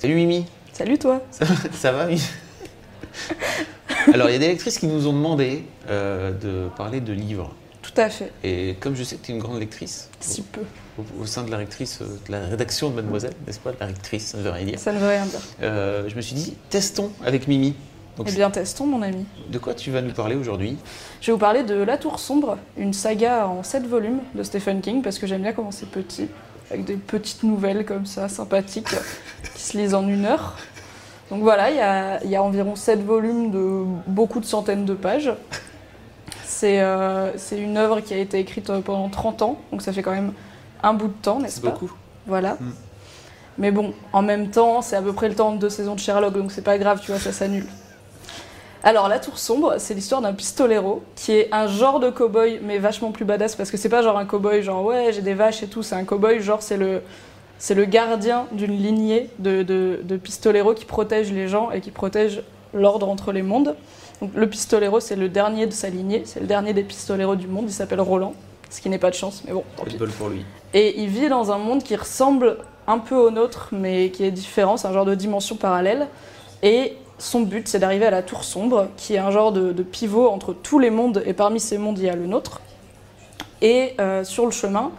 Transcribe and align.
Salut 0.00 0.14
Mimi, 0.14 0.46
Salut 0.72 0.98
toi 0.98 1.20
ça, 1.30 1.44
ça 1.72 1.92
va 1.92 2.06
Mimi? 2.06 2.22
Alors 4.14 4.28
il 4.28 4.32
y 4.32 4.36
a 4.36 4.38
des 4.38 4.48
lectrices 4.48 4.78
qui 4.78 4.86
nous 4.86 5.06
ont 5.06 5.12
demandé 5.12 5.64
euh, 5.90 6.32
de 6.32 6.68
parler 6.76 7.00
de 7.00 7.12
livres. 7.12 7.54
Tout 7.82 7.92
à 8.00 8.08
fait, 8.08 8.30
Et 8.44 8.76
comme 8.80 8.94
je 8.94 9.02
sais 9.02 9.16
que 9.16 9.26
tu 9.26 9.32
es 9.32 9.34
une 9.34 9.40
grande 9.40 9.58
lectrice, 9.58 10.08
si 10.20 10.42
peu. 10.42 10.60
au, 10.98 11.22
au 11.22 11.26
sein 11.26 11.42
de 11.44 11.50
la, 11.50 11.56
rectrice, 11.56 12.00
euh, 12.02 12.06
de 12.26 12.32
la 12.32 12.46
rédaction 12.46 12.88
de 12.90 12.94
Mademoiselle, 12.94 13.32
n'est-ce 13.46 13.58
pas? 13.58 13.72
La 13.80 13.86
rectrice, 13.86 14.26
ça 14.28 14.38
ne 14.38 14.42
veut 14.42 14.50
rien 14.50 14.64
dire. 14.64 14.78
Ça 14.78 14.92
ne 14.92 14.98
veut 14.98 15.08
rien 15.08 15.24
dire. 15.26 15.40
Euh, 15.62 16.08
je 16.08 16.14
me 16.14 16.20
suis 16.20 16.34
dit, 16.34 16.56
testons 16.70 17.10
avec 17.24 17.48
Mimi. 17.48 17.74
Donc, 18.16 18.28
Eh 18.30 18.34
bien, 18.34 18.50
testons 18.50 18.86
mon 18.86 19.02
ami. 19.02 19.24
de 19.50 19.58
quoi 19.58 19.74
tu 19.74 19.90
vas 19.90 20.02
nous 20.02 20.12
parler 20.12 20.34
aujourd'hui? 20.36 20.76
Je 21.20 21.26
vais 21.28 21.32
vous 21.32 21.38
parler 21.38 21.62
de 21.62 21.74
La 21.74 21.96
Tour 21.96 22.18
Sombre, 22.20 22.58
une 22.76 22.92
saga 22.92 23.48
en 23.48 23.62
7 23.62 23.86
volumes 23.86 24.20
de 24.34 24.42
Stephen 24.42 24.80
King, 24.82 25.02
parce 25.02 25.18
que 25.18 25.26
j'aime 25.26 25.42
bien 25.42 25.52
comment 25.52 25.70
c'est 25.72 25.88
petit, 25.90 26.28
avec 26.70 26.84
des 26.84 26.96
petites 26.96 27.42
nouvelles 27.42 27.84
comme 27.84 28.06
ça, 28.06 28.28
sympathiques, 28.28 28.94
qui 29.54 29.62
se 29.62 29.76
lisent 29.76 29.94
en 29.94 30.06
une 30.06 30.24
heure. 30.24 30.56
Donc 31.30 31.42
voilà, 31.42 31.70
il 31.70 31.76
y 31.76 31.80
a, 31.80 32.22
il 32.24 32.30
y 32.30 32.36
a 32.36 32.42
environ 32.42 32.74
7 32.74 33.04
volumes 33.04 33.50
de 33.50 33.84
beaucoup 34.06 34.40
de 34.40 34.44
centaines 34.44 34.84
de 34.84 34.94
pages. 34.94 35.32
C'est 36.44 36.80
euh, 36.80 37.32
une 37.52 37.76
œuvre 37.76 38.00
qui 38.00 38.12
a 38.12 38.18
été 38.18 38.38
écrite 38.38 38.68
euh, 38.70 38.80
pendant 38.80 39.08
30 39.08 39.42
ans, 39.42 39.58
donc 39.70 39.82
ça 39.82 39.92
fait 39.92 40.02
quand 40.02 40.10
même 40.10 40.32
un 40.82 40.92
bout 40.92 41.08
de 41.08 41.22
temps, 41.22 41.38
n'est-ce 41.38 41.60
pas? 41.60 41.70
beaucoup. 41.70 41.92
Voilà. 42.26 42.54
Mm. 42.54 42.72
Mais 43.58 43.70
bon, 43.70 43.94
en 44.12 44.22
même 44.22 44.50
temps, 44.50 44.82
c'est 44.82 44.96
à 44.96 45.02
peu 45.02 45.12
près 45.12 45.28
le 45.28 45.34
temps 45.34 45.52
de 45.52 45.58
deux 45.58 45.70
saisons 45.70 45.94
de 45.94 46.00
Sherlock, 46.00 46.34
donc 46.34 46.52
c'est 46.52 46.62
pas 46.62 46.78
grave, 46.78 47.00
tu 47.00 47.10
vois, 47.10 47.20
ça 47.20 47.32
s'annule. 47.32 47.66
Alors, 48.82 49.08
La 49.08 49.18
Tour 49.18 49.38
Sombre, 49.38 49.74
c'est 49.78 49.92
l'histoire 49.92 50.22
d'un 50.22 50.32
pistolero 50.32 51.02
qui 51.14 51.32
est 51.32 51.48
un 51.52 51.66
genre 51.66 52.00
de 52.00 52.10
cow-boy, 52.10 52.60
mais 52.62 52.78
vachement 52.78 53.12
plus 53.12 53.26
badass, 53.26 53.54
parce 53.54 53.70
que 53.70 53.76
c'est 53.76 53.90
pas 53.90 54.02
genre 54.02 54.16
un 54.16 54.24
cow-boy, 54.24 54.62
genre 54.62 54.84
ouais, 54.84 55.12
j'ai 55.12 55.20
des 55.20 55.34
vaches 55.34 55.62
et 55.62 55.66
tout, 55.66 55.82
c'est 55.82 55.94
un 55.94 56.04
cow-boy, 56.04 56.40
genre 56.40 56.62
c'est 56.62 56.78
le, 56.78 57.02
c'est 57.58 57.74
le 57.74 57.84
gardien 57.84 58.46
d'une 58.52 58.74
lignée 58.76 59.28
de, 59.38 59.62
de, 59.62 60.00
de 60.02 60.16
pistoleros 60.16 60.72
qui 60.72 60.86
protège 60.86 61.30
les 61.30 61.46
gens 61.46 61.70
et 61.70 61.80
qui 61.80 61.90
protège 61.90 62.42
l'ordre 62.72 63.08
entre 63.10 63.32
les 63.32 63.42
mondes. 63.42 63.76
Donc, 64.22 64.30
le 64.34 64.48
pistolero, 64.48 64.98
c'est 64.98 65.16
le 65.16 65.28
dernier 65.28 65.66
de 65.66 65.72
sa 65.72 65.90
lignée, 65.90 66.22
c'est 66.24 66.40
le 66.40 66.46
dernier 66.46 66.72
des 66.72 66.82
pistoleros 66.82 67.36
du 67.36 67.48
monde, 67.48 67.64
il 67.66 67.72
s'appelle 67.72 68.00
Roland, 68.00 68.34
ce 68.70 68.80
qui 68.80 68.88
n'est 68.88 68.98
pas 68.98 69.10
de 69.10 69.14
chance, 69.14 69.42
mais 69.46 69.52
bon, 69.52 69.64
tant 69.76 69.84
pis. 69.84 69.96
pour 69.96 70.28
lui. 70.30 70.44
Et 70.72 71.00
il 71.02 71.08
vit 71.08 71.28
dans 71.28 71.52
un 71.52 71.58
monde 71.58 71.82
qui 71.82 71.96
ressemble 71.96 72.56
un 72.86 72.98
peu 72.98 73.16
au 73.16 73.30
nôtre, 73.30 73.68
mais 73.72 74.10
qui 74.10 74.24
est 74.24 74.30
différent. 74.30 74.76
C'est 74.76 74.88
un 74.88 74.92
genre 74.92 75.04
de 75.04 75.14
dimension 75.14 75.56
parallèle. 75.56 76.06
Et 76.62 76.96
son 77.20 77.42
but, 77.42 77.68
c'est 77.68 77.78
d'arriver 77.78 78.06
à 78.06 78.10
la 78.10 78.22
Tour 78.22 78.44
Sombre, 78.44 78.88
qui 78.96 79.14
est 79.14 79.18
un 79.18 79.30
genre 79.30 79.52
de, 79.52 79.72
de 79.72 79.82
pivot 79.82 80.28
entre 80.28 80.52
tous 80.54 80.78
les 80.78 80.90
mondes. 80.90 81.22
Et 81.26 81.34
parmi 81.34 81.60
ces 81.60 81.78
mondes, 81.78 81.98
il 81.98 82.04
y 82.04 82.08
a 82.08 82.16
le 82.16 82.26
nôtre. 82.26 82.60
Et 83.62 83.94
euh, 84.00 84.24
sur 84.24 84.46
le 84.46 84.50
chemin, 84.50 84.90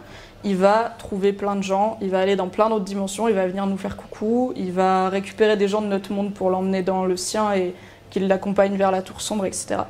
il 0.44 0.56
va 0.56 0.94
trouver 0.98 1.32
plein 1.32 1.56
de 1.56 1.62
gens. 1.62 1.98
Il 2.00 2.10
va 2.10 2.20
aller 2.20 2.36
dans 2.36 2.48
plein 2.48 2.70
d'autres 2.70 2.84
dimensions. 2.84 3.28
Il 3.28 3.34
va 3.34 3.46
venir 3.46 3.66
nous 3.66 3.76
faire 3.76 3.96
coucou. 3.96 4.52
Il 4.56 4.72
va 4.72 5.08
récupérer 5.08 5.56
des 5.56 5.66
gens 5.66 5.82
de 5.82 5.88
notre 5.88 6.12
monde 6.12 6.32
pour 6.32 6.50
l'emmener 6.50 6.82
dans 6.82 7.04
le 7.04 7.16
sien 7.16 7.52
et 7.54 7.74
qu'il 8.10 8.28
l'accompagne 8.28 8.76
vers 8.76 8.90
la 8.90 9.02
Tour 9.02 9.20
Sombre, 9.20 9.46
etc. 9.46 9.80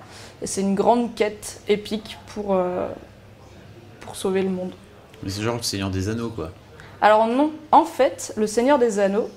Et 0.41 0.47
c'est 0.47 0.63
une 0.63 0.75
grande 0.75 1.15
quête 1.15 1.61
épique 1.69 2.19
pour, 2.29 2.55
euh, 2.55 2.89
pour 4.01 4.17
sauver 4.17 4.43
le 4.43 4.51
monde. 4.51 4.73
Mais 5.23 5.31
c'est 5.31 5.43
genre 5.43 5.57
le 5.57 5.63
Seigneur 5.63 5.91
des 5.91 6.09
Anneaux, 6.09 6.31
quoi. 6.31 6.51
Alors 7.01 7.27
non, 7.27 7.51
en 7.73 7.85
fait, 7.85 8.33
le 8.37 8.47
Seigneur 8.47 8.79
des 8.79 9.01
Anneaux, 9.01 9.29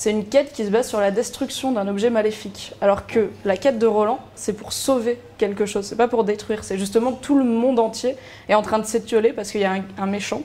c'est 0.00 0.12
une 0.12 0.24
quête 0.24 0.54
qui 0.54 0.64
se 0.64 0.70
base 0.70 0.88
sur 0.88 0.98
la 0.98 1.10
destruction 1.10 1.72
d'un 1.72 1.86
objet 1.86 2.08
maléfique. 2.08 2.72
Alors 2.80 3.06
que 3.06 3.28
la 3.44 3.58
quête 3.58 3.78
de 3.78 3.86
Roland, 3.86 4.18
c'est 4.34 4.54
pour 4.54 4.72
sauver 4.72 5.20
quelque 5.36 5.66
chose, 5.66 5.84
c'est 5.84 5.94
pas 5.94 6.08
pour 6.08 6.24
détruire. 6.24 6.64
C'est 6.64 6.78
justement 6.78 7.12
tout 7.12 7.36
le 7.36 7.44
monde 7.44 7.78
entier 7.78 8.16
est 8.48 8.54
en 8.54 8.62
train 8.62 8.78
de 8.78 8.86
s'étioler 8.86 9.34
parce 9.34 9.50
qu'il 9.50 9.60
y 9.60 9.66
a 9.66 9.74
un, 9.98 10.06
méchant 10.06 10.40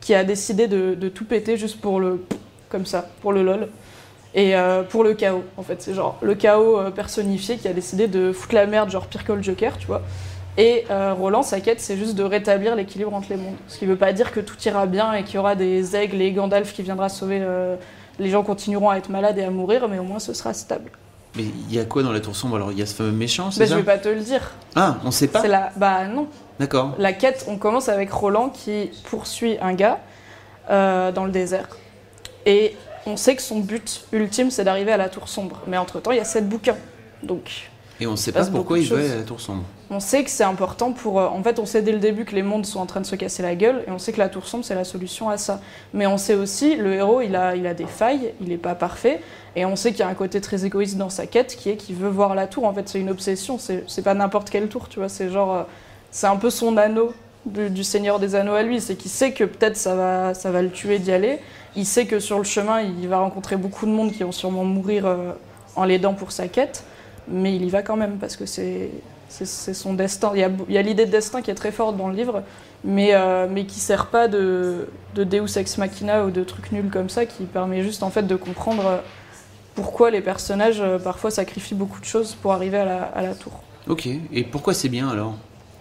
qui 0.00 0.14
a 0.14 0.24
décidé 0.24 0.68
de, 0.68 1.08
tout 1.10 1.26
péter 1.26 1.58
juste 1.58 1.82
pour 1.82 2.00
le... 2.00 2.24
comme 2.70 2.86
ça, 2.86 3.10
pour 3.20 3.34
le 3.34 3.42
lol. 3.42 3.68
Et 4.34 4.56
euh, 4.56 4.82
pour 4.84 5.04
le 5.04 5.12
chaos, 5.12 5.44
en 5.58 5.62
fait. 5.62 5.82
C'est 5.82 5.92
genre 5.92 6.16
le 6.22 6.34
chaos 6.34 6.78
euh, 6.78 6.90
personnifié 6.90 7.58
qui 7.58 7.68
a 7.68 7.74
décidé 7.74 8.08
de 8.08 8.32
foutre 8.32 8.54
la 8.54 8.64
merde, 8.64 8.88
genre 8.88 9.06
pire 9.06 9.24
que 9.24 9.42
Joker, 9.42 9.76
tu 9.76 9.86
vois. 9.86 10.00
Et 10.56 10.84
euh, 10.90 11.12
Roland, 11.14 11.42
sa 11.42 11.60
quête, 11.60 11.80
c'est 11.80 11.96
juste 11.96 12.14
de 12.14 12.22
rétablir 12.22 12.76
l'équilibre 12.76 13.12
entre 13.12 13.26
les 13.30 13.36
mondes. 13.36 13.56
Ce 13.66 13.76
qui 13.78 13.86
veut 13.86 13.96
pas 13.96 14.12
dire 14.12 14.30
que 14.32 14.38
tout 14.40 14.56
ira 14.64 14.86
bien 14.86 15.12
et 15.14 15.24
qu'il 15.24 15.34
y 15.34 15.38
aura 15.38 15.56
des 15.56 15.96
aigles 15.96 16.20
et 16.22 16.30
Gandalf 16.32 16.72
qui 16.72 16.82
viendra 16.82 17.08
sauver. 17.08 17.40
euh, 17.42 17.76
les 18.20 18.30
gens 18.30 18.44
continueront 18.44 18.90
à 18.90 18.96
être 18.96 19.08
malades 19.08 19.38
et 19.38 19.42
à 19.42 19.50
mourir, 19.50 19.88
mais 19.88 19.98
au 19.98 20.04
moins 20.04 20.20
ce 20.20 20.32
sera 20.32 20.54
stable. 20.54 20.92
Mais 21.34 21.42
il 21.42 21.74
y 21.74 21.80
a 21.80 21.84
quoi 21.84 22.04
dans 22.04 22.12
la 22.12 22.20
tour 22.20 22.36
sombre 22.36 22.54
Alors 22.54 22.70
il 22.70 22.78
y 22.78 22.82
a 22.82 22.86
ce 22.86 22.94
fameux 22.94 23.10
méchant, 23.10 23.50
c'est 23.50 23.64
je 23.64 23.70
ça? 23.70 23.76
vais 23.76 23.82
pas 23.82 23.98
te 23.98 24.08
le 24.08 24.20
dire. 24.20 24.52
Ah, 24.76 24.98
on 25.04 25.10
sait 25.10 25.26
pas? 25.26 25.40
C'est 25.40 25.48
la. 25.48 25.72
Bah 25.74 26.04
non. 26.06 26.28
D'accord. 26.60 26.94
La 26.98 27.12
quête, 27.12 27.44
on 27.48 27.56
commence 27.56 27.88
avec 27.88 28.12
Roland 28.12 28.50
qui 28.50 28.92
poursuit 29.10 29.58
un 29.60 29.72
gars 29.74 29.98
euh, 30.70 31.10
dans 31.10 31.24
le 31.24 31.32
désert. 31.32 31.66
Et 32.46 32.76
on 33.06 33.16
sait 33.16 33.34
que 33.34 33.42
son 33.42 33.58
but 33.58 34.04
ultime, 34.12 34.52
c'est 34.52 34.62
d'arriver 34.62 34.92
à 34.92 34.96
la 34.96 35.08
tour 35.08 35.28
sombre. 35.28 35.60
Mais 35.66 35.76
entre-temps, 35.76 36.12
il 36.12 36.18
y 36.18 36.20
a 36.20 36.24
sept 36.24 36.48
bouquins. 36.48 36.76
Donc, 37.24 37.70
Et 38.00 38.06
on 38.06 38.16
sait 38.16 38.32
passe 38.32 38.48
pas 38.48 38.56
pourquoi 38.56 38.78
il 38.78 38.92
à 38.92 39.16
la 39.16 39.22
tour 39.22 39.40
sombre. 39.40 39.62
on 39.88 40.00
sait 40.00 40.24
que 40.24 40.30
c'est 40.30 40.44
important 40.44 40.92
pour... 40.92 41.20
euh, 41.20 41.26
en 41.28 41.42
fait, 41.42 41.58
on 41.60 41.66
sait 41.66 41.80
dès 41.80 41.92
le 41.92 42.00
début 42.00 42.24
que 42.24 42.34
les 42.34 42.42
mondes 42.42 42.66
sont 42.66 42.80
en 42.80 42.86
train 42.86 43.00
de 43.00 43.06
se 43.06 43.14
casser 43.14 43.42
la 43.42 43.54
gueule. 43.54 43.84
Et 43.86 43.90
on 43.92 43.98
sait 43.98 44.12
que 44.12 44.18
la 44.18 44.28
tour 44.28 44.46
sombre, 44.46 44.64
c'est 44.64 44.74
la 44.74 44.84
solution 44.84 45.30
à 45.30 45.38
ça. 45.38 45.60
Mais 45.92 46.06
on 46.06 46.18
sait 46.18 46.34
aussi, 46.34 46.74
le 46.74 46.94
héros, 46.94 47.20
il 47.20 47.36
a, 47.36 47.54
il 47.54 47.66
a 47.66 47.74
des 47.74 47.86
failles. 47.86 48.32
Il 48.40 48.48
n'est 48.48 48.56
pas 48.56 48.74
parfait. 48.74 49.20
Et 49.54 49.64
on 49.64 49.76
sait 49.76 49.90
qu'il 49.90 50.00
y 50.00 50.02
a 50.02 50.08
un 50.08 50.14
côté 50.14 50.40
très 50.40 50.64
égoïste 50.64 50.96
dans 50.96 51.10
sa 51.10 51.26
quête 51.26 51.54
qui 51.56 51.70
est 51.70 51.76
qu'il 51.76 51.94
veut 51.94 52.08
voir 52.08 52.34
la 52.34 52.48
tour. 52.48 52.64
En 52.64 52.74
fait, 52.74 52.88
c'est 52.88 53.00
une 53.00 53.10
obsession. 53.10 53.58
C'est 53.58 53.84
c'est 53.86 54.02
pas 54.02 54.14
n'importe 54.14 54.50
quelle 54.50 54.68
tour, 54.68 54.88
tu 54.88 54.98
vois. 54.98 55.08
C'est 55.08 55.30
genre... 55.30 55.54
euh, 55.54 55.62
c'est 56.10 56.26
un 56.26 56.36
peu 56.36 56.50
son 56.50 56.76
anneau 56.76 57.12
du, 57.46 57.70
du 57.70 57.84
Seigneur 57.84 58.18
des 58.18 58.34
Anneaux 58.34 58.54
à 58.54 58.62
lui. 58.64 58.80
C'est 58.80 58.96
qu'il 58.96 59.10
sait 59.10 59.32
que 59.32 59.44
peut-être 59.44 59.76
ça 59.76 59.94
va, 59.94 60.34
ça 60.34 60.50
va 60.50 60.62
le 60.62 60.70
tuer 60.70 60.98
d'y 60.98 61.12
aller. 61.12 61.38
Il 61.76 61.86
sait 61.86 62.06
que 62.06 62.18
sur 62.20 62.38
le 62.38 62.44
chemin, 62.44 62.80
il 62.80 63.08
va 63.08 63.18
rencontrer 63.18 63.56
beaucoup 63.56 63.86
de 63.86 63.90
monde 63.92 64.10
qui 64.12 64.22
vont 64.24 64.32
sûrement 64.32 64.64
mourir 64.64 65.06
euh, 65.06 65.32
en 65.76 65.84
l'aidant 65.84 66.14
pour 66.14 66.32
sa 66.32 66.48
quête. 66.48 66.84
Mais 67.28 67.54
il 67.54 67.64
y 67.64 67.70
va 67.70 67.82
quand 67.82 67.96
même 67.96 68.18
parce 68.18 68.36
que 68.36 68.46
c'est 68.46 68.90
son 69.28 69.94
destin. 69.94 70.32
Il 70.34 70.40
y 70.40 70.78
a, 70.78 70.82
l'idée 70.82 71.06
de 71.06 71.10
destin 71.10 71.42
qui 71.42 71.50
est 71.50 71.54
très 71.54 71.72
forte 71.72 71.96
dans 71.96 72.08
le 72.08 72.14
livre, 72.14 72.42
mais, 72.84 73.14
euh, 73.14 73.46
mais 73.50 73.64
qui 73.64 73.80
sert 73.80 74.06
pas 74.06 74.28
de, 74.28 74.88
de 75.14 75.24
Deus 75.24 75.56
Ex 75.58 75.78
Machina 75.78 76.24
ou 76.24 76.30
de 76.30 76.44
trucs 76.44 76.72
nuls 76.72 76.90
comme 76.90 77.08
ça, 77.08 77.26
qui 77.26 77.44
permet 77.44 77.82
juste 77.82 78.02
en 78.02 78.10
fait 78.10 78.26
de 78.26 78.36
comprendre 78.36 79.02
pourquoi 79.74 80.10
les 80.10 80.20
personnages 80.20 80.80
euh, 80.80 80.98
parfois 80.98 81.30
sacrifient 81.30 81.74
beaucoup 81.74 82.00
de 82.00 82.04
choses 82.04 82.34
pour 82.34 82.52
arriver 82.52 82.78
à 82.78 82.84
la, 82.84 83.02
à 83.02 83.22
la 83.22 83.34
tour. 83.34 83.62
Ok, 83.88 84.06
et 84.06 84.44
pourquoi 84.44 84.72
c'est 84.72 84.88
bien 84.88 85.08
alors? 85.08 85.34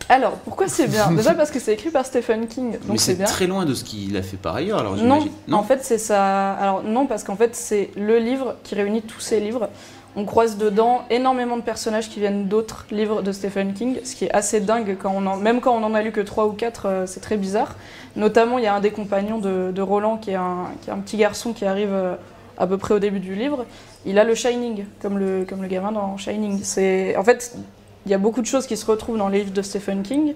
Alors, 0.09 0.33
pourquoi 0.43 0.67
c'est 0.67 0.87
bien? 0.87 1.11
Déjà 1.15 1.33
parce 1.33 1.51
que 1.51 1.59
c'est 1.59 1.73
écrit 1.73 1.89
par 1.89 2.05
Stephen 2.05 2.47
King, 2.47 2.71
Mais 2.71 2.87
donc 2.87 2.99
c'est 2.99 3.11
c'est 3.11 3.15
bien. 3.15 3.25
très 3.25 3.47
loin 3.47 3.65
de 3.65 3.73
ce 3.73 3.83
qu'il 3.83 4.15
a 4.17 4.21
fait 4.21 4.37
par 4.37 4.55
ailleurs, 4.55 4.79
alors 4.79 4.95
Non, 4.97 5.25
en 5.51 5.63
fait 5.63 5.83
c'est 5.83 5.97
ça. 5.97 6.53
Alors 6.53 6.83
non, 6.83 7.05
parce 7.07 7.23
qu'en 7.23 7.35
fait 7.35 7.55
c'est 7.55 7.89
le 7.95 8.17
livre 8.19 8.55
qui 8.63 8.75
réunit 8.75 9.01
tous 9.01 9.19
ces 9.21 9.39
livres. 9.39 9.69
On 10.15 10.25
croise 10.25 10.57
dedans 10.57 11.05
énormément 11.09 11.57
de 11.57 11.63
personnages 11.63 12.07
qui 12.07 12.19
viennent 12.19 12.47
d'autres 12.47 12.85
livres 12.91 13.23
de 13.23 13.31
Stephen 13.31 13.73
King, 13.73 13.97
ce 14.03 14.15
qui 14.15 14.25
est 14.25 14.31
assez 14.31 14.59
dingue 14.59 14.95
quand 15.01 15.11
on 15.15 15.25
en, 15.25 15.37
même 15.37 15.59
quand 15.59 15.73
on 15.75 15.83
en 15.83 15.95
a 15.95 16.03
lu 16.03 16.11
que 16.11 16.21
trois 16.21 16.45
ou 16.45 16.51
quatre, 16.51 16.85
euh, 16.87 17.05
c'est 17.07 17.19
très 17.19 17.35
bizarre. 17.35 17.73
Notamment, 18.15 18.59
il 18.59 18.63
y 18.63 18.67
a 18.67 18.75
un 18.75 18.79
des 18.79 18.91
compagnons 18.91 19.39
de, 19.39 19.71
de 19.73 19.81
Roland 19.81 20.17
qui 20.17 20.29
est, 20.29 20.35
un, 20.35 20.65
qui 20.83 20.91
est 20.91 20.93
un 20.93 20.99
petit 20.99 21.17
garçon 21.17 21.51
qui 21.51 21.65
arrive 21.65 21.89
euh, 21.91 22.13
à 22.59 22.67
peu 22.67 22.77
près 22.77 22.93
au 22.93 22.99
début 22.99 23.19
du 23.19 23.33
livre. 23.33 23.65
Il 24.05 24.19
a 24.19 24.23
le 24.23 24.35
Shining, 24.35 24.85
comme 25.01 25.17
le, 25.17 25.45
comme 25.49 25.63
le 25.63 25.67
gamin 25.67 25.91
dans 25.91 26.15
Shining. 26.17 26.59
C'est 26.61 27.15
en 27.17 27.23
fait, 27.23 27.55
il 28.05 28.11
y 28.11 28.15
a 28.15 28.17
beaucoup 28.17 28.41
de 28.41 28.45
choses 28.45 28.67
qui 28.67 28.77
se 28.77 28.85
retrouvent 28.85 29.17
dans 29.17 29.29
les 29.29 29.39
livres 29.39 29.53
de 29.53 29.61
Stephen 29.61 30.03
King 30.03 30.35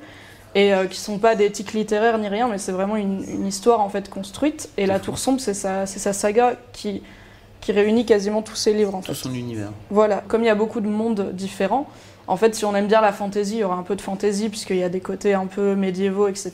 et 0.56 0.74
euh, 0.74 0.86
qui 0.86 1.00
sont 1.00 1.19
pas 1.19 1.36
des 1.36 1.52
tics 1.52 1.74
littéraires 1.74 2.18
ni 2.18 2.28
rien, 2.28 2.48
mais 2.48 2.58
c'est 2.58 2.72
vraiment 2.72 2.96
une, 2.96 3.24
une 3.30 3.46
histoire 3.46 3.81
en 3.81 3.90
fait 3.90 4.10
construite. 4.10 4.69
Et 4.78 4.86
La 4.86 5.00
Tour 5.00 5.18
Sombre, 5.18 5.40
c'est 5.40 5.54
sa, 5.54 5.86
c'est 5.86 6.00
sa 6.00 6.14
saga 6.14 6.56
qui, 6.74 7.04
qui 7.68 7.74
réunit 7.74 8.06
quasiment 8.06 8.42
tous 8.42 8.56
ses 8.56 8.72
livres 8.72 8.96
en 8.96 9.02
Tout 9.02 9.14
fait. 9.14 9.24
son 9.24 9.34
univers. 9.34 9.72
Voilà, 9.90 10.24
comme 10.30 10.42
il 10.42 10.46
y 10.46 10.50
a 10.50 10.56
beaucoup 10.56 10.80
de 10.80 10.88
mondes 10.88 11.34
différents, 11.34 11.86
en 12.25 12.38
fait, 12.38 12.56
si 12.56 12.64
on 12.64 12.74
aime 12.74 12.88
bien 12.88 13.02
la 13.02 13.12
fantasy, 13.12 13.56
il 13.56 13.60
y 13.60 13.64
aura 13.66 13.75
un 13.75 13.84
peu 13.84 13.98
de 13.98 14.02
fantasy, 14.02 14.48
puisqu'il 14.48 14.78
y 14.78 14.84
a 14.84 14.88
des 14.90 15.02
côtés 15.02 15.34
un 15.34 15.48
peu 15.48 15.75
médiévaux, 15.75 16.30
etc. 16.30 16.54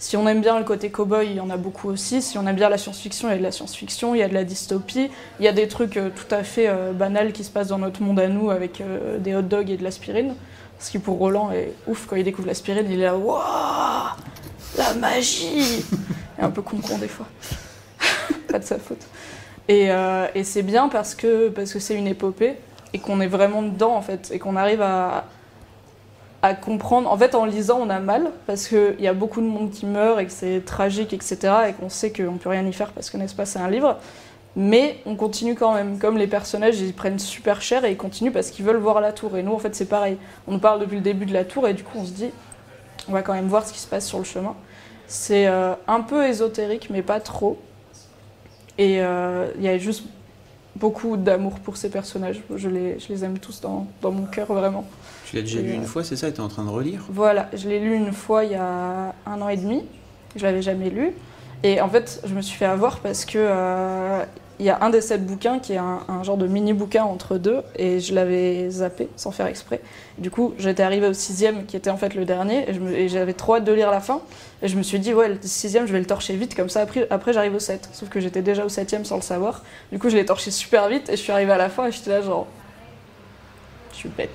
Si 0.00 0.16
on 0.16 0.26
aime 0.26 0.40
bien 0.40 0.58
le 0.58 0.64
côté 0.64 0.90
cowboy, 0.90 1.28
il 1.30 1.36
y 1.36 1.40
en 1.40 1.50
a 1.50 1.56
beaucoup 1.56 1.88
aussi. 1.88 2.20
Si 2.20 2.36
on 2.36 2.44
aime 2.48 2.56
bien 2.56 2.68
la 2.68 2.78
science-fiction, 2.78 3.28
il 3.28 3.30
y 3.30 3.34
a 3.34 3.38
de 3.38 3.44
la 3.44 3.52
science-fiction, 3.52 4.16
il 4.16 4.18
y 4.18 4.22
a 4.24 4.28
de 4.28 4.34
la 4.34 4.42
dystopie, 4.42 5.08
il 5.38 5.44
y 5.44 5.48
a 5.48 5.52
des 5.52 5.68
trucs 5.68 5.96
euh, 5.96 6.10
tout 6.10 6.34
à 6.34 6.42
fait 6.42 6.66
euh, 6.66 6.92
banals 6.92 7.30
qui 7.30 7.44
se 7.44 7.50
passent 7.52 7.68
dans 7.68 7.78
notre 7.78 8.02
monde 8.02 8.18
à 8.18 8.26
nous, 8.26 8.50
avec 8.50 8.80
euh, 8.80 9.18
des 9.18 9.36
hot 9.36 9.42
dogs 9.42 9.70
et 9.70 9.76
de 9.76 9.84
l'aspirine. 9.84 10.34
Ce 10.80 10.90
qui 10.90 10.98
pour 10.98 11.18
Roland 11.18 11.52
est 11.52 11.74
ouf, 11.86 12.06
quand 12.08 12.16
il 12.16 12.24
découvre 12.24 12.48
l'aspirine, 12.48 12.86
il 12.90 12.98
est 12.98 13.04
là, 13.04 13.16
waouh, 13.16 13.40
la 14.76 14.94
magie 14.94 15.84
Et 16.40 16.42
un 16.42 16.50
peu 16.50 16.62
con-con 16.62 16.98
des 16.98 17.06
fois. 17.06 17.26
pas 18.48 18.58
de 18.58 18.64
sa 18.64 18.80
faute. 18.80 19.06
Et, 19.70 19.92
euh, 19.92 20.26
et 20.34 20.42
c'est 20.42 20.64
bien 20.64 20.88
parce 20.88 21.14
que 21.14 21.48
parce 21.48 21.72
que 21.72 21.78
c'est 21.78 21.94
une 21.94 22.08
épopée 22.08 22.56
et 22.92 22.98
qu'on 22.98 23.20
est 23.20 23.28
vraiment 23.28 23.62
dedans 23.62 23.94
en 23.94 24.02
fait 24.02 24.30
et 24.34 24.40
qu'on 24.40 24.56
arrive 24.56 24.82
à 24.82 25.24
comprendre. 26.60 27.10
En 27.10 27.16
fait, 27.16 27.36
en 27.36 27.44
lisant, 27.44 27.78
on 27.80 27.88
a 27.88 28.00
mal 28.00 28.32
parce 28.46 28.66
qu'il 28.66 29.00
y 29.00 29.06
a 29.06 29.12
beaucoup 29.12 29.40
de 29.40 29.46
monde 29.46 29.70
qui 29.70 29.86
meurt 29.86 30.18
et 30.18 30.26
que 30.26 30.32
c'est 30.32 30.64
tragique, 30.64 31.12
etc. 31.12 31.38
Et 31.68 31.72
qu'on 31.72 31.88
sait 31.88 32.12
qu'on 32.12 32.36
peut 32.36 32.48
rien 32.48 32.66
y 32.66 32.72
faire 32.72 32.90
parce 32.90 33.10
que 33.10 33.16
n'est-ce 33.16 33.34
pas, 33.34 33.46
c'est 33.46 33.60
un 33.60 33.70
livre. 33.70 33.96
Mais 34.56 34.96
on 35.06 35.14
continue 35.14 35.54
quand 35.54 35.72
même. 35.72 36.00
Comme 36.00 36.18
les 36.18 36.26
personnages, 36.26 36.80
ils 36.80 36.92
prennent 36.92 37.20
super 37.20 37.62
cher 37.62 37.84
et 37.84 37.92
ils 37.92 37.96
continuent 37.96 38.32
parce 38.32 38.50
qu'ils 38.50 38.64
veulent 38.64 38.76
voir 38.76 39.00
la 39.00 39.12
tour. 39.12 39.36
Et 39.36 39.44
nous, 39.44 39.52
en 39.52 39.58
fait, 39.58 39.76
c'est 39.76 39.88
pareil. 39.88 40.16
On 40.48 40.52
nous 40.52 40.58
parle 40.58 40.80
depuis 40.80 40.96
le 40.96 41.02
début 41.02 41.26
de 41.26 41.32
la 41.32 41.44
tour 41.44 41.68
et 41.68 41.74
du 41.74 41.84
coup, 41.84 41.98
on 41.98 42.04
se 42.04 42.10
dit, 42.10 42.30
on 43.08 43.12
va 43.12 43.22
quand 43.22 43.34
même 43.34 43.46
voir 43.46 43.64
ce 43.64 43.72
qui 43.72 43.78
se 43.78 43.86
passe 43.86 44.06
sur 44.08 44.18
le 44.18 44.24
chemin. 44.24 44.56
C'est 45.06 45.46
euh, 45.46 45.74
un 45.86 46.00
peu 46.00 46.26
ésotérique, 46.26 46.88
mais 46.90 47.02
pas 47.02 47.20
trop. 47.20 47.58
Et 48.78 49.02
euh, 49.02 49.50
il 49.56 49.62
y 49.62 49.68
a 49.68 49.78
juste 49.78 50.04
beaucoup 50.76 51.16
d'amour 51.16 51.58
pour 51.60 51.76
ces 51.76 51.90
personnages. 51.90 52.40
Je 52.54 52.68
les, 52.68 52.98
je 52.98 53.08
les 53.08 53.24
aime 53.24 53.38
tous 53.38 53.60
dans, 53.60 53.86
dans 54.00 54.10
mon 54.10 54.24
cœur, 54.24 54.52
vraiment. 54.52 54.84
Tu 55.26 55.36
l'as 55.36 55.42
déjà 55.42 55.60
lu 55.60 55.72
une 55.72 55.84
fois, 55.84 56.02
c'est 56.04 56.16
ça 56.16 56.30
tu 56.30 56.38
es 56.38 56.40
en 56.40 56.48
train 56.48 56.64
de 56.64 56.70
relire? 56.70 57.04
Voilà, 57.10 57.48
je 57.52 57.68
l'ai 57.68 57.80
lu 57.80 57.94
une 57.94 58.12
fois 58.12 58.44
il 58.44 58.52
y 58.52 58.56
a 58.56 59.14
un 59.26 59.40
an 59.42 59.48
et 59.48 59.56
demi. 59.56 59.84
Je 60.36 60.42
l'avais 60.44 60.62
jamais 60.62 60.90
lu. 60.90 61.12
Et 61.62 61.80
en 61.80 61.88
fait, 61.88 62.22
je 62.24 62.34
me 62.34 62.40
suis 62.40 62.56
fait 62.56 62.64
avoir 62.64 63.00
parce 63.00 63.24
que 63.24 63.36
euh, 63.36 64.24
il 64.60 64.66
y 64.66 64.70
a 64.70 64.78
un 64.82 64.90
des 64.90 65.00
sept 65.00 65.24
bouquins 65.24 65.58
qui 65.58 65.72
est 65.72 65.78
un, 65.78 66.00
un 66.06 66.22
genre 66.22 66.36
de 66.36 66.46
mini 66.46 66.74
bouquin 66.74 67.02
entre 67.02 67.38
deux, 67.38 67.62
et 67.76 67.98
je 67.98 68.14
l'avais 68.14 68.68
zappé 68.68 69.08
sans 69.16 69.30
faire 69.30 69.46
exprès. 69.46 69.80
Du 70.18 70.30
coup, 70.30 70.52
j'étais 70.58 70.82
arrivée 70.82 71.06
au 71.06 71.14
sixième, 71.14 71.64
qui 71.64 71.78
était 71.78 71.88
en 71.88 71.96
fait 71.96 72.14
le 72.14 72.26
dernier, 72.26 72.66
et 72.68 73.08
j'avais 73.08 73.32
trop 73.32 73.56
hâte 73.56 73.64
de 73.64 73.72
lire 73.72 73.90
la 73.90 74.00
fin. 74.00 74.20
Et 74.62 74.68
je 74.68 74.76
me 74.76 74.82
suis 74.82 74.98
dit, 74.98 75.14
ouais, 75.14 75.28
le 75.28 75.38
sixième, 75.40 75.86
je 75.86 75.92
vais 75.92 75.98
le 75.98 76.04
torcher 76.04 76.36
vite, 76.36 76.54
comme 76.54 76.68
ça 76.68 76.82
après, 76.82 77.06
après 77.08 77.32
j'arrive 77.32 77.54
au 77.54 77.58
7. 77.58 77.88
Sauf 77.94 78.10
que 78.10 78.20
j'étais 78.20 78.42
déjà 78.42 78.66
au 78.66 78.68
septième 78.68 79.06
sans 79.06 79.16
le 79.16 79.22
savoir. 79.22 79.64
Du 79.90 79.98
coup, 79.98 80.10
je 80.10 80.16
l'ai 80.16 80.26
torché 80.26 80.50
super 80.50 80.88
vite, 80.88 81.08
et 81.08 81.16
je 81.16 81.22
suis 81.22 81.32
arrivée 81.32 81.52
à 81.52 81.58
la 81.58 81.70
fin, 81.70 81.86
et 81.86 81.92
j'étais 81.92 82.10
là 82.10 82.20
genre, 82.20 82.46
je 83.92 83.96
suis 83.96 84.10
bête. 84.10 84.28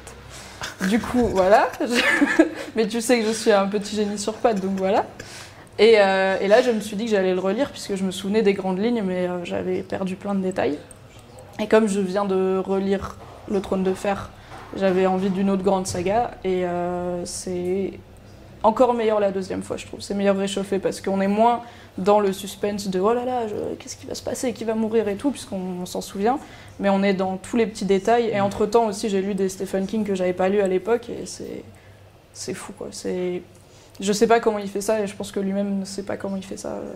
Du 0.89 1.00
coup, 1.00 1.27
voilà. 1.27 1.69
Mais 2.75 2.88
tu 2.88 3.00
sais 3.00 3.19
que 3.19 3.27
je 3.27 3.31
suis 3.31 3.51
un 3.51 3.68
petit 3.68 3.95
génie 3.95 4.18
sur 4.18 4.33
pattes, 4.33 4.60
donc 4.60 4.75
voilà. 4.77 5.06
Et, 5.77 5.95
euh, 5.98 6.38
et 6.39 6.48
là, 6.48 6.62
je 6.62 6.72
me 6.72 6.80
suis 6.80 6.95
dit 6.95 7.06
que 7.06 7.12
j'allais 7.12 7.33
le 7.33 7.39
relire, 7.39 7.69
puisque 7.72 7.95
je 7.95 8.04
me 8.04 8.12
souvenais 8.12 8.42
des 8.42 8.54
grandes 8.54 8.80
lignes, 8.80 9.04
mais 9.04 9.27
euh, 9.27 9.44
j'avais 9.44 9.81
perdu 9.81 10.16
plein 10.16 10.33
de 10.33 10.42
détails. 10.42 10.77
Et 11.60 11.68
comme 11.68 11.88
je 11.88 12.00
viens 12.00 12.25
de 12.25 12.57
relire 12.57 13.18
Le 13.50 13.60
Trône 13.62 13.83
de 13.83 13.94
Fer, 13.94 14.30
j'avais 14.77 15.06
envie 15.06 15.30
d'une 15.30 15.50
autre 15.50 15.63
grande 15.63 15.88
saga, 15.88 16.31
et 16.44 16.66
euh, 16.66 17.25
c'est 17.25 17.92
encore 18.63 18.94
meilleur 18.94 19.19
la 19.19 19.31
deuxième 19.31 19.63
fois, 19.63 19.77
je 19.77 19.86
trouve. 19.86 20.01
C'est 20.01 20.16
meilleur 20.16 20.38
réchauffé, 20.38 20.80
parce 20.80 21.01
qu'on 21.01 21.19
est 21.19 21.27
moins 21.27 21.62
dans 21.98 22.19
le 22.19 22.33
suspense 22.33 22.88
de 22.88 23.00
oh 23.00 23.13
là 23.13 23.25
là, 23.25 23.42
qu'est-ce 23.80 23.95
qui 23.95 24.06
va 24.06 24.16
se 24.16 24.24
passer, 24.24 24.54
qui 24.54 24.63
va 24.63 24.75
mourir 24.75 25.07
et 25.07 25.16
tout, 25.16 25.31
puisqu'on 25.31 25.81
on 25.81 25.86
s'en 25.86 26.01
souvient. 26.01 26.39
Mais 26.80 26.89
on 26.89 27.04
est 27.04 27.13
dans 27.13 27.38
tous 27.38 27.57
les 27.57 27.68
petits 27.68 27.86
détails. 27.86 28.30
Et 28.33 28.42
entre-temps 28.42 28.88
aussi, 28.88 29.07
j'ai 29.07 29.22
lu 29.22 29.33
des 29.33 29.50
Stephen 29.50 29.88
King 29.88 30.04
que 30.04 30.16
j'avais 30.16 30.33
pas 30.33 30.50
lu 30.50 30.62
à 30.62 30.68
l'époque, 30.68 31.10
et 31.10 31.25
c'est 31.25 31.63
c'est 32.36 32.54
fou, 32.54 32.74
quoi. 32.77 32.88
C'est... 32.92 33.42
Je 34.00 34.12
sais 34.12 34.27
pas 34.27 34.39
comment 34.39 34.59
il 34.59 34.69
fait 34.69 34.81
ça, 34.81 35.01
et 35.01 35.07
je 35.07 35.15
pense 35.15 35.31
que 35.31 35.39
lui-même 35.39 35.80
ne 35.80 35.86
sait 35.86 36.03
pas 36.03 36.18
comment 36.18 36.36
il 36.36 36.44
fait 36.44 36.57
ça. 36.57 36.69
euh. 36.74 36.94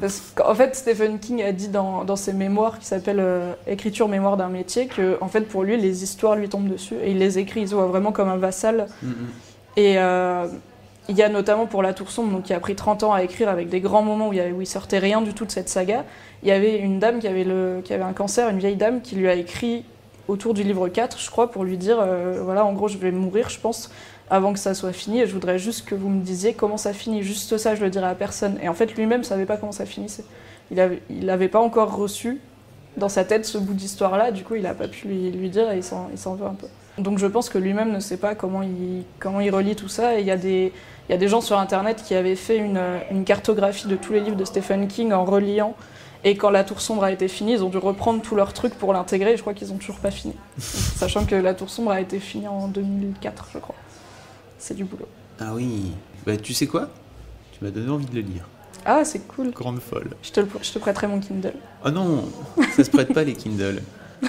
Parce 0.00 0.32
qu'en 0.34 0.54
fait, 0.54 0.74
Stephen 0.74 1.18
King 1.18 1.42
a 1.42 1.52
dit 1.52 1.68
dans, 1.68 2.04
dans 2.04 2.16
ses 2.16 2.32
mémoires, 2.32 2.78
qui 2.78 2.86
s'appelle 2.86 3.20
euh, 3.20 3.52
Écriture, 3.66 4.08
mémoire 4.08 4.36
d'un 4.36 4.48
métier, 4.48 4.86
que 4.86 5.18
en 5.20 5.28
fait, 5.28 5.42
pour 5.42 5.64
lui, 5.64 5.76
les 5.76 6.02
histoires 6.02 6.36
lui 6.36 6.48
tombent 6.48 6.68
dessus, 6.68 6.94
et 7.02 7.10
il 7.10 7.18
les 7.18 7.38
écrit, 7.38 7.62
il 7.62 7.68
se 7.68 7.74
voit 7.74 7.86
vraiment 7.86 8.12
comme 8.12 8.28
un 8.28 8.36
vassal. 8.38 8.86
Mm, 9.02 9.08
mm. 9.08 9.14
Et 9.76 9.98
euh, 9.98 10.46
il 11.08 11.16
y 11.16 11.22
a 11.22 11.28
notamment 11.28 11.66
pour 11.66 11.82
La 11.82 11.92
Tour 11.92 12.10
Sombre, 12.10 12.32
donc 12.32 12.44
qui 12.44 12.54
a 12.54 12.60
pris 12.60 12.74
30 12.74 13.02
ans 13.02 13.12
à 13.12 13.22
écrire 13.22 13.48
avec 13.48 13.68
des 13.68 13.80
grands 13.80 14.02
moments 14.02 14.28
où 14.28 14.32
il, 14.32 14.36
y 14.36 14.40
avait, 14.40 14.52
où 14.52 14.62
il 14.62 14.66
sortait 14.66 14.98
rien 14.98 15.20
du 15.20 15.34
tout 15.34 15.44
de 15.44 15.50
cette 15.50 15.68
saga. 15.68 16.04
Il 16.42 16.48
y 16.48 16.52
avait 16.52 16.78
une 16.78 16.98
dame 16.98 17.18
qui 17.18 17.28
avait, 17.28 17.44
le, 17.44 17.80
qui 17.84 17.92
avait 17.92 18.02
un 18.02 18.12
cancer, 18.12 18.48
une 18.48 18.58
vieille 18.58 18.76
dame, 18.76 19.02
qui 19.02 19.14
lui 19.14 19.28
a 19.28 19.34
écrit 19.34 19.84
autour 20.28 20.54
du 20.54 20.62
livre 20.62 20.88
4, 20.88 21.18
je 21.20 21.30
crois, 21.30 21.50
pour 21.50 21.64
lui 21.64 21.76
dire 21.76 21.98
euh, 22.00 22.40
voilà, 22.42 22.64
en 22.64 22.72
gros, 22.72 22.88
je 22.88 22.98
vais 22.98 23.10
mourir, 23.10 23.48
je 23.48 23.60
pense, 23.60 23.90
avant 24.30 24.52
que 24.52 24.58
ça 24.58 24.74
soit 24.74 24.92
fini, 24.92 25.20
et 25.20 25.26
je 25.26 25.32
voudrais 25.32 25.58
juste 25.58 25.86
que 25.86 25.94
vous 25.94 26.08
me 26.08 26.22
disiez 26.22 26.54
comment 26.54 26.76
ça 26.76 26.92
finit. 26.92 27.22
Juste 27.22 27.56
ça, 27.58 27.74
je 27.74 27.82
le 27.82 27.90
dirai 27.90 28.06
à 28.06 28.14
personne. 28.14 28.58
Et 28.62 28.68
en 28.68 28.74
fait, 28.74 28.94
lui-même 28.96 29.24
savait 29.24 29.46
pas 29.46 29.56
comment 29.56 29.72
ça 29.72 29.86
finissait. 29.86 30.24
Il 30.70 30.80
avait, 30.80 31.02
il 31.10 31.30
avait 31.30 31.48
pas 31.48 31.60
encore 31.60 31.96
reçu 31.96 32.40
dans 32.96 33.08
sa 33.08 33.24
tête 33.24 33.44
ce 33.44 33.58
bout 33.58 33.74
d'histoire-là, 33.74 34.32
du 34.32 34.42
coup, 34.42 34.54
il 34.54 34.66
a 34.66 34.74
pas 34.74 34.88
pu 34.88 35.06
lui, 35.08 35.50
dire 35.50 35.70
et 35.70 35.78
il 35.78 35.82
s'en 35.84 36.34
veut 36.34 36.46
un 36.46 36.54
peu. 36.54 36.66
Donc 36.98 37.18
je 37.18 37.26
pense 37.26 37.50
que 37.50 37.58
lui-même 37.58 37.92
ne 37.92 38.00
sait 38.00 38.16
pas 38.16 38.34
comment 38.34 38.62
il, 38.62 39.04
comment 39.18 39.40
il 39.40 39.54
relie 39.54 39.76
tout 39.76 39.88
ça. 39.88 40.18
Et 40.18 40.22
il 40.22 40.26
y, 40.26 40.30
a 40.30 40.36
des- 40.36 40.72
gens 41.28 41.42
sur 41.42 41.58
Internet 41.58 42.02
qui 42.02 42.14
avaient 42.14 42.36
fait 42.36 42.56
une 42.56 43.24
cartographie 43.24 43.86
de 43.86 43.96
tous 43.96 44.14
les 44.14 44.20
livres 44.20 44.36
de 44.36 44.44
Stephen 44.46 44.88
King 44.88 45.12
en 45.12 45.24
reliant. 45.24 45.74
Et 46.28 46.36
quand 46.36 46.50
La 46.50 46.64
Tour 46.64 46.80
Sombre 46.80 47.04
a 47.04 47.12
été 47.12 47.28
finie, 47.28 47.52
ils 47.52 47.62
ont 47.62 47.68
dû 47.68 47.78
reprendre 47.78 48.20
tous 48.20 48.34
leurs 48.34 48.52
trucs 48.52 48.74
pour 48.74 48.92
l'intégrer. 48.92 49.34
Et 49.34 49.36
je 49.36 49.42
crois 49.42 49.54
qu'ils 49.54 49.72
ont 49.72 49.76
toujours 49.78 50.00
pas 50.00 50.10
fini. 50.10 50.34
Sachant 50.58 51.24
que 51.24 51.36
La 51.36 51.54
Tour 51.54 51.70
Sombre 51.70 51.92
a 51.92 52.00
été 52.00 52.18
finie 52.18 52.48
en 52.48 52.66
2004, 52.66 53.46
je 53.54 53.58
crois. 53.58 53.76
C'est 54.58 54.74
du 54.74 54.84
boulot. 54.84 55.06
Ah 55.38 55.52
oui. 55.54 55.92
Bah, 56.26 56.36
tu 56.36 56.52
sais 56.52 56.66
quoi? 56.66 56.90
Tu 57.52 57.64
m'as 57.64 57.70
donné 57.70 57.88
envie 57.90 58.06
de 58.06 58.14
le 58.16 58.22
lire. 58.22 58.44
Ah, 58.84 59.04
c'est 59.04 59.20
cool. 59.28 59.52
Grande 59.52 59.78
folle. 59.80 60.10
Je 60.22 60.32
te, 60.32 60.40
le- 60.40 60.48
je 60.62 60.72
te 60.72 60.78
prêterai 60.80 61.06
mon 61.06 61.20
Kindle. 61.20 61.54
Oh 61.84 61.90
non, 61.90 62.24
ça 62.74 62.82
se 62.82 62.90
prête 62.90 63.14
pas 63.14 63.22
les 63.24 63.34
Kindle. 63.34 63.82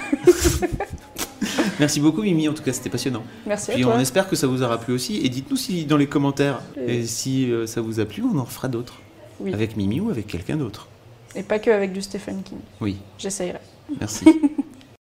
Merci 1.79 1.99
beaucoup 1.99 2.21
Mimi, 2.23 2.47
en 2.49 2.53
tout 2.53 2.63
cas 2.63 2.73
c'était 2.73 2.89
passionnant. 2.89 3.23
Merci 3.45 3.71
Puis 3.71 3.81
à 3.83 3.85
toi. 3.85 3.95
on 3.95 3.99
espère 3.99 4.27
que 4.27 4.35
ça 4.35 4.47
vous 4.47 4.63
aura 4.63 4.79
plu 4.79 4.93
aussi. 4.93 5.17
Et 5.23 5.29
dites-nous 5.29 5.57
si 5.57 5.85
dans 5.85 5.97
les 5.97 6.07
commentaires, 6.07 6.59
Et- 6.75 6.97
et 6.99 7.05
si 7.05 7.51
euh, 7.51 7.67
ça 7.67 7.81
vous 7.81 7.99
a 7.99 8.05
plu, 8.05 8.23
on 8.23 8.37
en 8.37 8.43
refera 8.43 8.67
d'autres. 8.67 8.95
Oui. 9.39 9.53
Avec 9.53 9.77
Mimi 9.77 9.99
ou 9.99 10.09
avec 10.09 10.25
quelqu'un 10.27 10.57
d'autre. 10.57 10.87
Et 11.37 11.43
pas 11.43 11.59
que 11.59 11.69
avec 11.69 11.93
du 11.93 12.01
Stephen 12.01 12.41
King. 12.43 12.57
Oui, 12.81 12.97
J'essayerai. 13.17 13.59
merci. 13.99 14.25